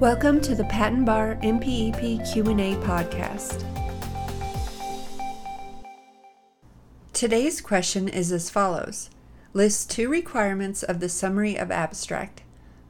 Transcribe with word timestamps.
Welcome 0.00 0.40
to 0.42 0.54
the 0.54 0.62
Patent 0.64 1.04
Bar 1.04 1.36
MPEP 1.42 2.32
Q&A 2.32 2.74
podcast. 2.76 3.62
Today's 7.12 7.60
question 7.60 8.08
is 8.08 8.32
as 8.32 8.48
follows. 8.48 9.10
List 9.52 9.90
two 9.90 10.08
requirements 10.08 10.82
of 10.82 11.00
the 11.00 11.10
summary 11.10 11.58
of 11.58 11.70
abstract. 11.70 12.40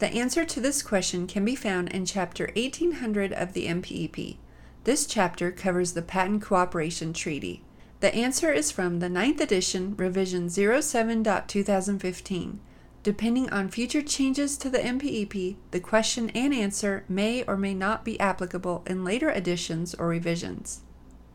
The 0.00 0.08
answer 0.08 0.44
to 0.46 0.58
this 0.58 0.82
question 0.82 1.28
can 1.28 1.44
be 1.44 1.54
found 1.54 1.90
in 1.90 2.06
chapter 2.06 2.50
1800 2.56 3.32
of 3.32 3.52
the 3.52 3.68
MPEP. 3.68 4.38
This 4.82 5.06
chapter 5.06 5.52
covers 5.52 5.92
the 5.92 6.02
Patent 6.02 6.42
Cooperation 6.42 7.12
Treaty. 7.12 7.62
The 8.00 8.12
answer 8.16 8.52
is 8.52 8.72
from 8.72 8.98
the 8.98 9.06
9th 9.06 9.38
edition, 9.38 9.94
revision 9.96 10.48
07.2015. 10.48 12.58
Depending 13.06 13.48
on 13.50 13.68
future 13.68 14.02
changes 14.02 14.58
to 14.58 14.68
the 14.68 14.80
MPEP, 14.80 15.54
the 15.70 15.78
question 15.78 16.28
and 16.30 16.52
answer 16.52 17.04
may 17.08 17.44
or 17.44 17.56
may 17.56 17.72
not 17.72 18.04
be 18.04 18.18
applicable 18.18 18.82
in 18.84 19.04
later 19.04 19.30
editions 19.30 19.94
or 19.94 20.08
revisions. 20.08 20.80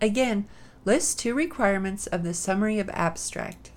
Again, 0.00 0.46
list 0.84 1.18
two 1.18 1.34
requirements 1.34 2.06
of 2.06 2.22
the 2.22 2.34
summary 2.34 2.78
of 2.78 2.88
abstract. 2.90 3.72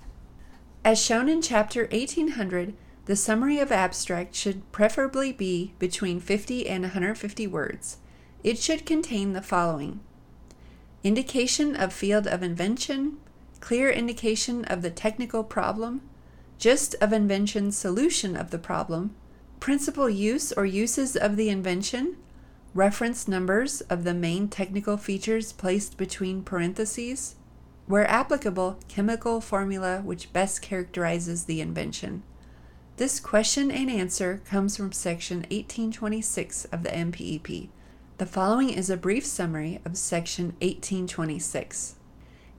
As 0.86 1.02
shown 1.04 1.28
in 1.28 1.42
chapter 1.42 1.88
1800, 1.92 2.76
the 3.06 3.16
summary 3.16 3.58
of 3.58 3.72
abstract 3.72 4.36
should 4.36 4.72
preferably 4.72 5.32
be 5.32 5.74
between 5.80 6.20
50 6.20 6.70
and 6.70 6.84
150 6.84 7.48
words. 7.48 7.98
It 8.44 8.60
should 8.60 8.86
contain 8.86 9.34
the 9.34 9.42
following 9.42 10.00
indication 11.04 11.76
of 11.76 11.92
field 11.92 12.28
of 12.28 12.44
invention, 12.44 13.18
clear 13.62 13.90
indication 13.90 14.64
of 14.66 14.84
the 14.84 14.92
technical 14.92 15.44
problem, 15.44 16.02
gist 16.60 16.94
of 17.00 17.14
invention 17.14 17.72
solution 17.72 18.36
of 18.36 18.52
the 18.52 18.60
problem, 18.60 19.16
principal 19.62 20.10
use 20.10 20.52
or 20.52 20.66
uses 20.66 21.16
of 21.16 21.38
the 21.38 21.50
invention, 21.50 22.18
reference 22.74 23.30
numbers 23.30 23.80
of 23.82 24.04
the 24.04 24.14
main 24.14 24.50
technical 24.50 24.98
features 24.98 25.54
placed 25.54 25.98
between 25.98 26.44
parentheses, 26.44 27.36
where 27.88 28.08
applicable, 28.10 28.78
chemical 28.90 29.40
formula 29.40 30.02
which 30.04 30.34
best 30.34 30.62
characterizes 30.62 31.46
the 31.46 31.62
invention. 31.62 32.22
This 32.98 33.22
question 33.22 33.72
and 33.72 33.90
answer 33.90 34.42
comes 34.46 34.76
from 34.76 34.92
section 34.92 35.38
1826 35.50 36.66
of 36.66 36.84
the 36.84 36.90
MPEP. 36.90 37.70
The 38.18 38.26
following 38.26 38.70
is 38.70 38.90
a 38.90 38.98
brief 38.98 39.26
summary 39.26 39.80
of 39.86 39.98
section 39.98 40.48
1826. 40.60 41.96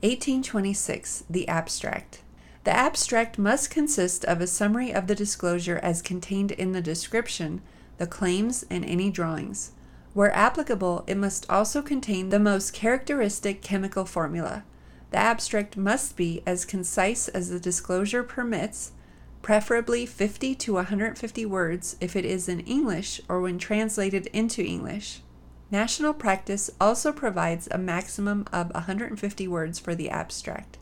1826, 0.01 1.25
the 1.29 1.47
abstract. 1.47 2.23
The 2.65 2.77
abstract 2.77 3.39
must 3.39 3.71
consist 3.71 4.25
of 4.27 4.41
a 4.41 4.47
summary 4.47 4.93
of 4.93 5.07
the 5.07 5.15
disclosure 5.15 5.79
as 5.83 6.03
contained 6.03 6.53
in 6.53 6.73
the 6.73 6.83
description, 6.83 7.63
the 7.97 8.07
claims, 8.07 8.67
and 8.69 8.85
any 8.85 9.11
drawings. 9.11 9.73
Where 10.13 10.35
applicable, 10.35 11.05
it 11.07 11.17
must 11.17 11.49
also 11.49 11.81
contain 11.81 12.29
the 12.29 12.39
most 12.39 12.75
characteristic 12.75 13.63
chemical 13.63 14.05
formula. 14.05 14.65
The 15.11 15.19
abstract 15.19 15.77
must 15.77 16.17
be 16.17 16.43
as 16.47 16.65
concise 16.67 17.29
as 17.29 17.49
the 17.49 17.61
disclosure 17.61 18.23
permits, 18.23 18.93
preferably 19.41 20.05
50 20.05 20.55
to 20.57 20.75
150 20.75 21.47
words 21.47 21.97
if 22.01 22.15
it 22.15 22.27
is 22.27 22.49
in 22.49 22.61
English 22.61 23.23
or 23.29 23.41
when 23.41 23.59
translated 23.59 24.27
into 24.35 24.63
English. 24.63 25.23
National 25.71 26.13
practice 26.13 26.69
also 26.81 27.11
provides 27.13 27.69
a 27.71 27.79
maximum 27.79 28.45
of 28.53 28.71
150 28.75 29.49
words 29.49 29.79
for 29.79 29.95
the 29.95 30.11
abstract. 30.11 30.77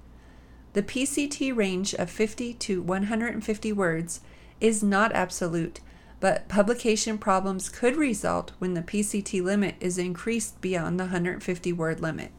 The 0.79 0.85
PCT 0.85 1.57
range 1.57 1.93
of 1.95 2.09
50 2.09 2.55
to 2.55 2.81
150 2.81 3.73
words 3.73 4.21
is 4.61 4.81
not 4.81 5.11
absolute, 5.11 5.81
but 6.21 6.49
publication 6.49 7.19
problems 7.19 7.69
could 7.69 7.97
result 7.97 8.53
when 8.61 8.75
the 8.75 8.83
PCT 8.83 9.43
limit 9.43 9.75
is 9.81 9.99
increased 9.99 10.61
beyond 10.61 11.01
the 11.01 11.07
150 11.07 11.73
word 11.73 11.99
limit. 11.99 12.31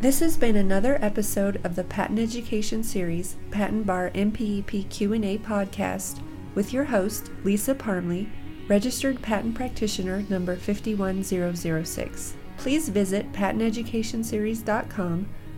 This 0.00 0.20
has 0.20 0.38
been 0.38 0.56
another 0.56 0.96
episode 1.02 1.60
of 1.62 1.76
the 1.76 1.84
Patent 1.84 2.18
Education 2.18 2.82
Series 2.82 3.36
Patent 3.50 3.84
Bar 3.84 4.10
MPEP 4.14 4.88
Q&A 4.88 5.36
podcast 5.36 6.22
with 6.54 6.72
your 6.72 6.84
host 6.84 7.30
Lisa 7.44 7.74
Parmley, 7.74 8.30
registered 8.68 9.20
patent 9.20 9.54
practitioner 9.54 10.24
number 10.30 10.56
51006. 10.56 12.36
Please 12.56 12.88
visit 12.88 13.30
patenteducationseries.com 13.32 15.28